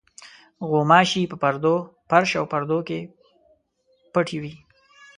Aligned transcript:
غوماشې 0.69 1.23
په 1.31 1.37
پردو، 1.43 1.75
فرش 2.09 2.29
او 2.39 2.45
پردو 2.51 2.79
کې 2.87 2.99
پټې 4.13 4.37
وي. 4.41 4.53